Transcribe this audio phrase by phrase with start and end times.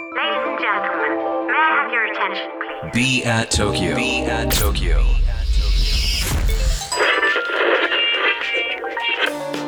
[0.00, 2.92] Ladies and gentlemen, may I have your attention, please?
[2.94, 3.94] Be at Tokyo.
[3.94, 5.04] Be at Tokyo.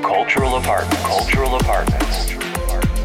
[0.03, 1.01] Cultural apartment.
[1.05, 2.33] Cultural apartments.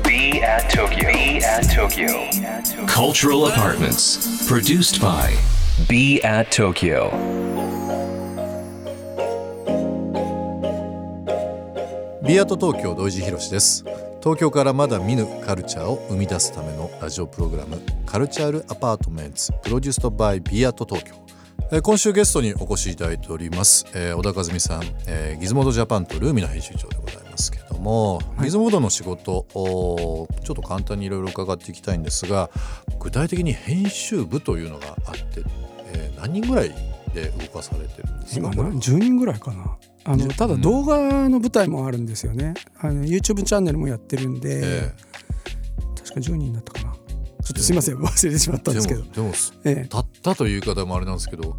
[0.04, 1.12] Be at Tokyo.
[1.12, 2.88] Be at Tokyo.
[2.88, 4.48] Cultural apartments.
[4.48, 5.36] Produced by
[5.90, 7.12] Be at Tokyo.
[12.26, 13.84] ビアート東京土井地博です
[14.23, 21.15] 東京からまだ見ぬカルチャーを生み出すためのラジオプログラムカルチャールアパートメンツプロデューストバイビアート東京
[21.71, 32.51] えー今週ゲストにお越しいただいております、えー小田和美さん、えーギズモードジャパンとルーミの編集長でございますけども、ギズモードの仕事おーちょっと簡単にいろいろ伺っていきたいんですが
[32.99, 35.43] 具体的に編集部というのがあって、
[35.95, 36.75] えー何人ぐらい
[37.15, 38.41] で動かされてるんですか？
[38.41, 42.55] 今なこれ10人ぐらいかなあのただ動画の舞台もあるんですよね。
[42.81, 44.93] あの YouTube チャンネルもやってるんで、え
[45.97, 46.93] 確か10人だったかな。
[46.93, 47.97] ちょっとすいません。
[47.97, 49.03] 忘れてしまったんーですけど。
[49.03, 49.33] でも
[49.65, 49.89] ええ。
[49.89, 51.57] たったという言い方もあれなんですけど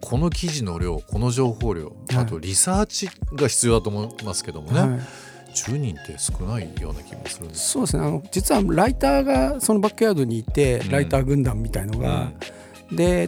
[0.00, 2.16] この記事の量この情報量はい。
[2.16, 4.90] あとリサーチが必要だと思いますけどもね、はい。
[5.54, 8.04] 10人って少ないような気もするんですそうですね。
[8.04, 10.90] あの実はライターがそのバックヤードにいて、うん。
[10.90, 12.52] ライター軍団みたいのが、でえっ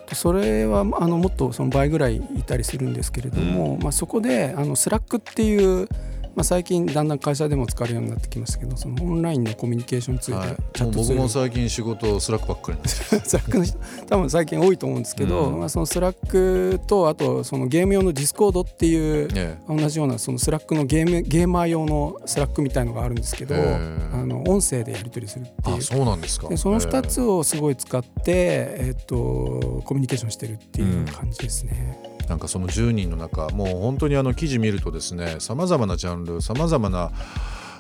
[0.01, 5.89] とそれはあのもっとその倍ぐらいいたりするんですけれども、まあ、そこであの Slack っていう、
[6.35, 10.97] まあ、最近だんだん会社でも使えるようになってきましたけどそのオンラインのコミュニケーションツール、はい、チャットツール。
[10.97, 13.21] もう僕も最近仕事 Slack ばっかりなんですよ。
[13.25, 13.79] スラックの人
[14.09, 15.59] 多分最近多いと思うんですけど、うん。
[15.61, 25.77] まあ、その Slack とあとそのゲーム用の Discord っていう、え同じようなその Slack のゲームゲーマー用の Slack みたいのがあるんですけど、へーあの音声でやり取りするっていう。
[25.79, 26.49] あそうなんですか。
[26.49, 32.10] でその2つをすごい使って、えっとコミュニケーションしてるっていう感じですね。
[32.31, 37.11] なんかその10人の中もう本当にあの記事見るとですねさまざまなジャンルさまざまな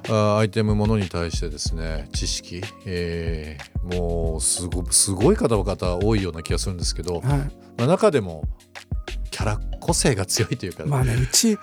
[0.09, 7.23] あアイテムものに対してですね知識、えーもうすごすごい方々多いような気がするんですけど、はい。
[7.77, 8.45] まあ、中でも
[9.31, 11.59] キャラ個性が強いというか、まあねうち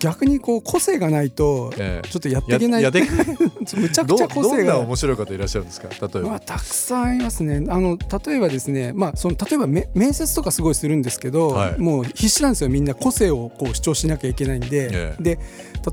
[0.00, 2.08] 逆にこう個性がないとええ。
[2.08, 5.88] ちょっとやっていけない、ややっていけむちゃくどちゃ個どんな性が面白い方いらっしゃるんですか？
[5.88, 7.64] 例えば、まあ、たくさんいますね。
[7.68, 7.96] あの
[8.26, 11.78] 例えばですね、まあ、その例えばめ面接とかすごいするんですけど、はい。
[11.78, 12.70] もう必死なんですよ。
[12.70, 15.22] みんな個性をこう主張しなきゃいけないんで、ええ。
[15.22, 15.38] で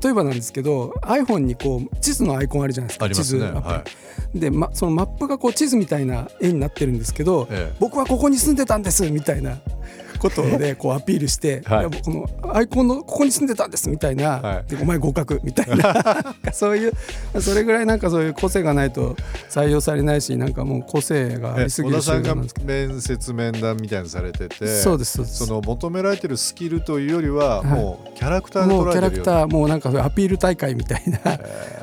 [0.02, 3.04] 例えばなんですけど iPhone にこう地図のアイコンあるじゃないですか。
[3.04, 3.40] ありますね。
[3.40, 3.68] 地図アプ。
[3.68, 3.84] リは
[4.34, 7.76] で、ま、そのマップがこう地図みたいな絵になってるんですけど、ええ。
[7.78, 9.58] 僕はここに住んでたんですみたいな
[10.18, 12.02] ことでこうアピールして、はい。
[12.02, 14.70] このアイコンのここに住んでたんですみたいな、はい。
[14.70, 16.92] でお前合格みたいな そういう
[17.40, 19.16] それぐらいなんかそういう個性がないと
[19.50, 22.34] 採用されないしなんかもう個性があえりすぎる小田さんが
[22.64, 27.66] 面接面談みたいなのされててそうですその求められてるスキルというよりは、はい。
[27.66, 31.18] もうキャラクターでもうキャラク捉えてるようターもうなんかアピール大会みたいな、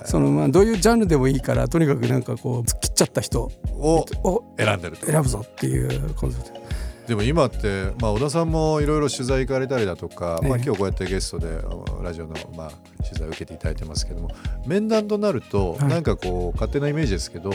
[0.06, 5.06] そのまあどういうジャンルでもいいからとにかくなんかこう突っ切っちゃった人をを選んでると。
[5.06, 6.65] 選ぶぞっていうことで
[7.08, 12.72] でも今って、まあ、小田さんもいろいろ取材行かれたりだとか、まあ、ええ今日こうやってゲストであラジオの、まあ、
[13.04, 14.32] 取材を受けていただいてますけども
[14.66, 17.52] 面談となると、はいなんかこう勝手なイメージですけど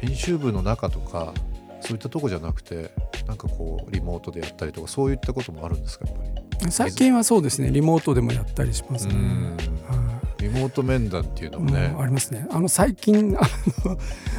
[0.00, 1.34] 編集部の中とか
[1.82, 2.90] そういったとこじゃなくて
[3.26, 6.22] なんかこうリモートでやったりとかそういったこともあるんですかやっぱ
[6.66, 6.70] り？
[6.72, 9.14] 最近はそうですねリモートでもやったりしますね。
[9.14, 9.56] うん
[9.88, 9.99] はい
[10.40, 12.46] リモート面談っていうのもね、ありますね。
[12.50, 13.42] あの最近 あ
[13.88, 13.98] の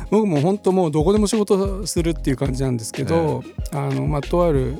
[0.10, 4.76] 僕も本当もうどこでも仕事するっていう感じなんですけど、あのまあとある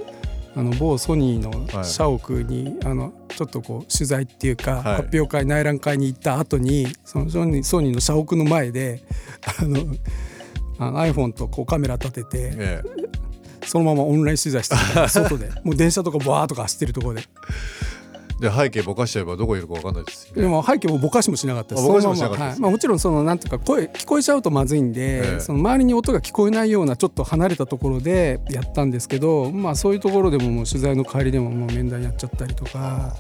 [0.56, 1.86] あの某ソニーのはい。
[1.86, 4.82] 社屋に、あのちょっとこう取材っていうか、はい。
[5.04, 9.02] 発表会内覧会に行った後にそのソニーソニーの社屋の前で
[9.60, 9.80] あの
[10.80, 12.82] あの iPhone とこうカメラ立ててえ
[13.66, 15.50] そのままオンライン取材してた外で。
[15.64, 17.22] もう電車とかバーとか走ってるところで。
[17.22, 17.26] え
[18.42, 20.42] で背景ぼかしちゃえばどこいるか分かんないですよね。
[20.42, 21.84] でも背景もぼかしもしなかったです。
[21.86, 33.16] あぼかしもはいまあもちろんそのなんていうか声聞こえちゃうとまずいんで、ええその周りに音が聞こえないようなちょっと離れたところでやったんですけど、まあそういうところでももう取材の帰りでももう面談やっちゃったりとか。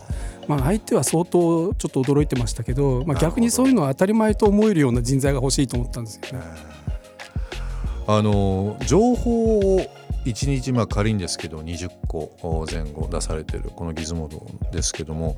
[0.48, 6.44] まあ相手は相当ちょっと驚いてましたけど、まあ、逆にそういうのは当たり前と思えるような人材が欲しいと思ったんですよね。
[8.08, 9.82] あの情報を
[10.26, 15.36] 1日まあ仮にですけど20個前後出されてるこのギズモードですけども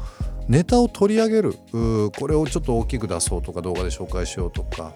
[0.48, 1.54] ネタを取り上げる
[2.18, 4.92] これをちょっと大きく出そうとか動画で紹介しようとか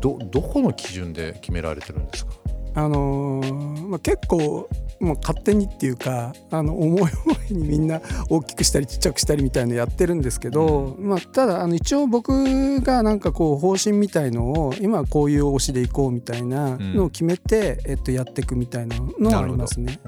[0.00, 2.32] どどこの基準で決められてるんですか？
[2.76, 4.68] あのーまあ、結構
[5.00, 7.10] もう勝手にっていうかあの思い思
[7.52, 19.98] にみんな大きくしたりちっちゃくしたりみたいのやってるんですけど、まあ、ただあの一応僕がなんかこう方針みたいのを今はこういう推しでいこうみたいなのを決めて、えっと、やっていくみたいなのはありますね。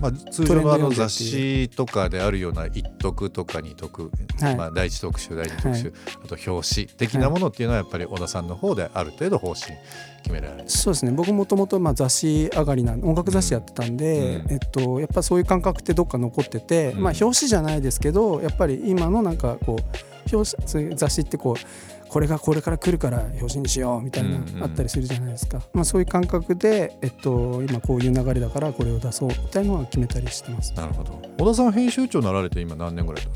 [0.00, 4.10] まあ、通常のあの雑誌とかであるような一徳とか二徳、
[4.40, 5.92] はい、まあ、第一特集第二特集、はい、
[6.24, 9.74] あと表紙的なものっていうのはやっぱり小田さんの方である程度方針
[10.26, 10.68] 決められる。
[10.68, 11.12] そうですね。
[11.12, 30.72] 僕もともと雑誌上がりな音楽雑誌やってたんで、うん、えっと、やっぱそういう感覚ってどっか残ってて、うん、まあ表紙じゃないですけどやっぱり今のなんかこう表紙雑誌ってこうこれがこれから来るから表紙にしようみたいなあったりするじゃないですか、まあ、そういう感覚で、えっと、今こういう流れだからこれを出そうみたいなのは決めたりしてます。
[30.74, 31.20] なるほど。
[31.38, 33.26] 小田さん編集長なられて今何年ぐらい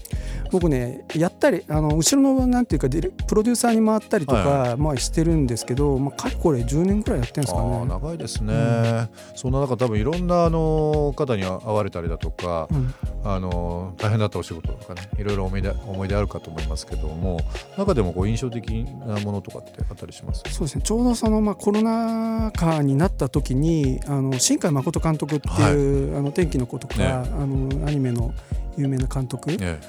[0.50, 7.84] 僕ねやったりあの後ろのなんていうかプロデューサーに回ったりとか、はいはい、まあ、してるんですけど、まあ、かれこれ10年ぐらいやってるんですかね。
[7.86, 17.38] 長いですね、うん、そんな中多分いろんなあの方に会われたりだとか、うん、あの大変だったお仕事とかねいろいろ思い出思い出あるかと思いますけども
[17.76, 18.70] 中でもこう印象的
[19.06, 20.42] なものとかってあったりします？
[20.50, 20.82] そうですね。
[20.82, 28.32] ちょうどその、まあ、コロナ禍になった時にあの新海誠監督っていう、はい、あの天気の子とか、ね、あのアニメの
[28.78, 29.80] 有名な監督、ね。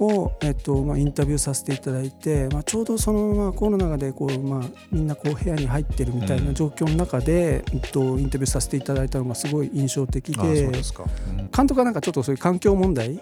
[0.00, 13.18] を、えっとまあ、インタビューさせていただいて、まあ、ちょうどその、まあ、コロナでこう、まあ、みんなこう部屋に入ってるみたいな状況の中で、うん、えっと、インタビューさせていただいたのがすごい印象的で、うん、監督はなんかちょっとそういう環境問題っ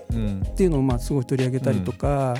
[0.56, 2.34] ていうのをまあすごい取り上げたりとか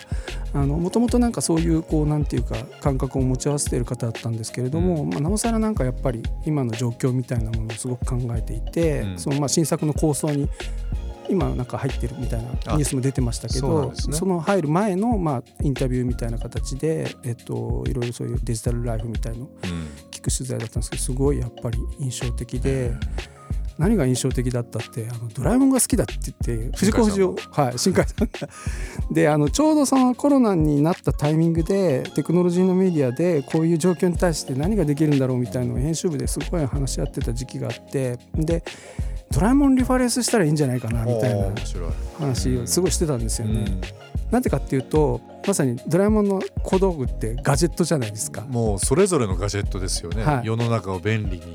[0.55, 10.49] もともとなんかそういうこうなんていうか感覚を持ち合わせている方だったんですけれども、うん、まあ、なおさらなんかやっぱり今の状況みたいなものをすごく考えていて、そのまあ新作の構想に
[11.29, 19.49] 今なんか入ってるみたいなニュースも出てましたけどそ、ね,、の入る前のまあインタビューみたいな形で、えっと、いろいろそういうデジタルライフみたいの
[20.11, 22.93] 聞く取材だったんですけどすごいやっぱり印象的で。
[23.79, 26.15] 何が印象的だったってあのドラえもんが好きだって
[26.47, 28.49] 言って藤子不二雄はい新海さんが。
[29.11, 38.63] であのちょうどそのコロナになったタイミングでテクノロジーのメディアでこういう状況に対して何ができるんだろうみたいなのを編集部ですごい話し合ってた時期があってで
[39.31, 41.47] ドラえもんリファレンスしたらいいんじゃないかなみたいな
[42.19, 43.65] 話をすごいしてたんですよね。
[44.31, 48.43] なんでかっていうとまさにドラえもんの小道具ってガジェットじゃないですか。
[48.43, 51.55] もうそれぞれのガジェットですよね、はい、世の中を便利に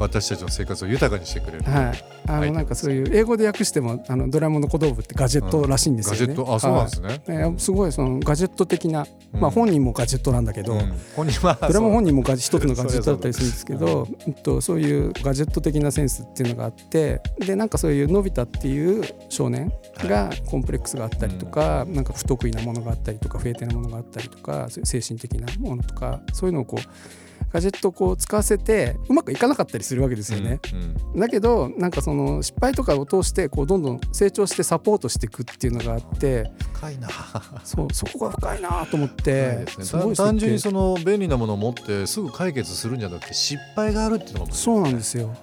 [0.00, 6.18] 私たちの生活を豊かにしてくれる、はい、あのなんかそういう英語で訳してもあのドラえもんの小道具ってガジェットらしいんですよね。
[6.20, 6.54] ガジェット？
[6.54, 7.22] あそうなんですね。
[7.26, 26.80] はい、すごいそのガジェット的な、まあ本人もガジェットなんだけど、うん、本人はドラえもん本人もガジ一つのガジェットだったりするんですけど、うん、とそういうガジェット的なセンスっていうのがあってでなんかそういうのび太っていう少年がコンプレックスがあったりとか、なんか不得意なものがあったりとか不得手なものがあったりとか精神的なものとかそういうのをこう
[27.52, 30.60] ガジェットをこう使わせてうまくいかなかったりするわけですよね。
[30.72, 37.08] うんうん、だけどなんかその失敗とかを通してこうどんどん成長してサポートしていくっていうのがあって深いな。
[37.64, 45.34] そうそこが深いなと思って、すね、単純にその便利なものを持ってすぐ解決するんじゃなくて失敗があるっていうのが、ね、そうなんですよ。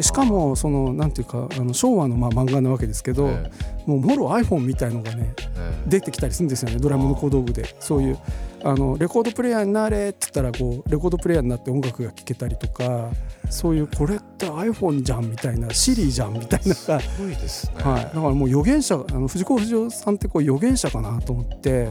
[0.00, 7.74] しかもそのなんていうかあの昭和のまあ漫画なわけですけど、えー、もうもろ iPhone みたいのがね、えー、出てきたりするんですよねドラムの小道具で。
[7.80, 8.18] そういう
[8.68, 13.10] あのレコードプレーヤーになれって言ったらこうレコードプレーヤーになって音楽が聴けたりとか
[13.48, 16.74] そういうこれって iPhone じゃんみたいなシリーじゃんみたいな。
[16.74, 21.88] すごいですね、はい、だからもう予言者あの藤子不二雄さんってこう予言者かなと思って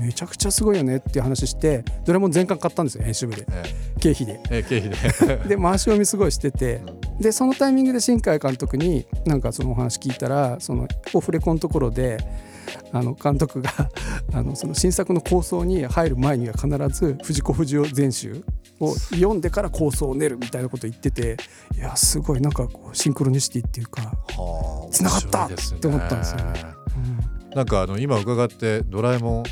[0.00, 5.48] めちゃくちゃすごいよねっていう話してドラえもん全巻買ったんですよ編集部で、ええ、経費で、ええ、経費で。
[5.56, 12.18] で回し読みすごいしてて、うん、でそのタイミングで新海監督になんかそのお話聞いたらそのオフレコのところで
[12.92, 13.70] あの監督が
[14.32, 18.44] あのその新作の構想に入る前には必ず藤子不二雄全集
[18.80, 21.36] を読んでから構想を練るみたいなこと言ってて
[21.76, 24.12] いやすごいなんかこうシンクロニシティっていうか
[24.90, 25.48] つながったっ
[25.80, 26.80] て思ったんですよね。
[27.54, 29.42] なんかあの今伺って「ドラえもん」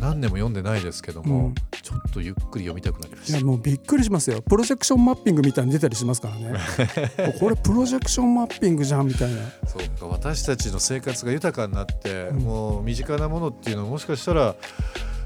[0.00, 3.38] 何年も読んでないですけども、うん、ちょっとゆっくり読みたくなりました。
[3.38, 4.42] いやもうびっくりしますよ。
[4.42, 6.58] プロジェクションマッピングみたいに出たりしますからね。
[7.38, 9.42] これプロジェクションマッピングじゃんみたいな。
[9.66, 14.56] そうか私たちの生活が豊かになって、うん、もう身近なものっていうのももしかしたら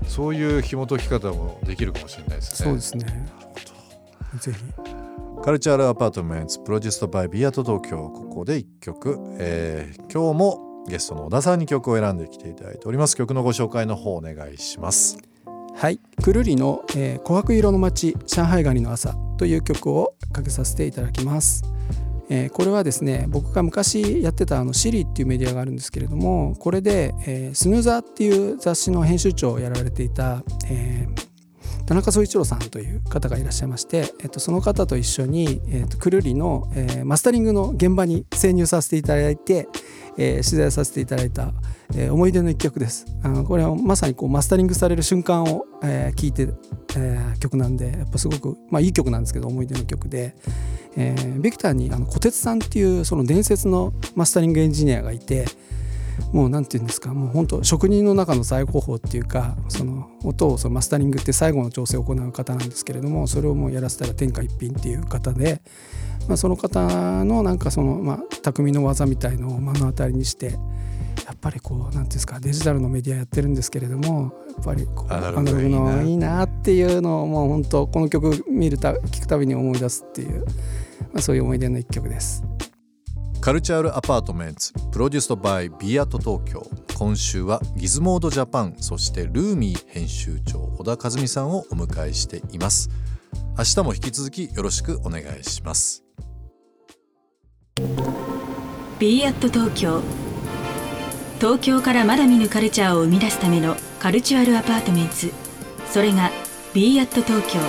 [0.09, 2.69] そういう紐解き方もできるかもしれないですね。
[2.69, 3.27] そうですね。
[4.41, 4.59] ぜひ
[5.43, 13.17] カルチャールアパートメントプロデュースバイビアート東京ここで1曲、えー、今日もゲストの小田さんに曲を選んできていただいております。
[13.17, 15.19] 曲のご紹介の方お願いします。
[15.75, 16.01] はい。
[16.23, 21.65] くるりの、えー、琥珀色の街上海ガニの朝という曲をかけさせていただきます。
[22.29, 39.69] えー、これはですね僕が昔やってたあのシリっていうメディアがあるんですけれどもこれで、えー、スヌーザーっていう雑誌の編集長をやられていた、えー、田中総一郎さんという方がいらっしゃいまして、えっと、その方と一緒に、えっと、くるりの、えー、マスタリングの現場に潜入させていただいて、
[40.19, 41.53] えー、取材させていただいた、
[41.95, 43.07] えー、思い出の一曲です。
[43.23, 46.49] あのこれはまさにこうマスタリングされる瞬間を、えー、いて、
[46.97, 50.35] えー、曲なんでやっぱすごく、まあ、いい曲なんですけど思い出の曲で、
[50.97, 55.47] えー、ビクターにあの小鉄さんっていうその伝説のマスタリングエンジニアがいて
[56.33, 65.61] もう何て言うんですかもう本当職人の中の最高峰っていうかその音をそのマスタリングって最後の調整を行う方なんですけれどもそれをもうやらせたら天下一品っていう方で、
[66.29, 70.59] まあ、その方のなんかその、まあ、匠の技みたいのを目の当たりにして
[71.27, 80.45] やっぱりこう何ていうんですかデジタルのメディアやってるんですけれどもやっぱりこうアナログのいいなっていうのをもう本当この曲見るた聞くたびに思い出すっていう、
[81.13, 82.45] まあ、そういう思い出の一曲です。
[83.41, 86.67] カルチャールアパートメンツプロデュースドバイビアート東京。
[86.95, 92.89] 今週はギズモードジャパンそしてルーミー編集長小田和美さんをお迎えしています。
[93.59, 96.06] 明日も引き続きよろしくお願いします
[98.99, 100.01] ビーアット東京
[101.39, 105.35] 東京からまだ見ぬカルチャーを生み出すための Cultural Apartments。
[105.91, 106.31] それが
[106.73, 107.61] ビーアット東京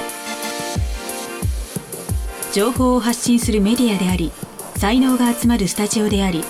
[2.53, 4.31] 情報を発信するメディアであり
[4.77, 6.45] 才能が集まるスタジオであり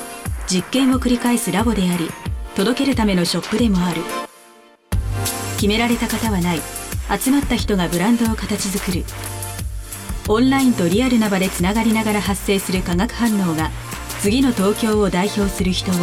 [0.47, 2.11] 実験を繰り返すラボであり
[2.55, 4.01] 届けるためのショップでもある。
[5.55, 6.61] 決められた型はない。
[7.19, 9.03] 集まった人がブランドを形作る。
[10.29, 13.69] オンラインとリアルな場でつながりながら発生する化学反応が
[14.19, 15.95] 次の東京を代表する人を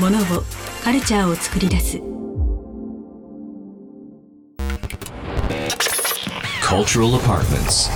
[0.00, 0.42] 物を
[0.82, 1.98] カルチャーを作り出す
[6.62, 7.90] Cultural Apartments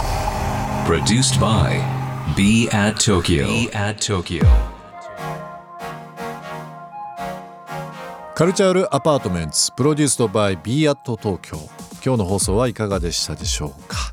[0.86, 1.80] Produced by
[2.36, 3.46] Be at Tokyo.
[3.46, 4.44] Be at Tokyo.
[8.34, 11.56] カルチャールアパートメンツプロデュースドバイ Be at 東京
[12.04, 14.12] 今日の放送はいかがでしたでしょうか、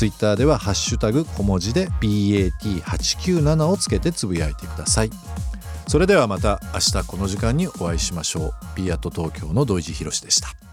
[0.00, 5.10] ツイッターではハッシュタグ小文字で bat897 をつけてつぶやいてください。
[5.88, 8.52] それではまた明日この時間にお会いしましょう。
[8.76, 10.69] B アット東京の土井地博でした。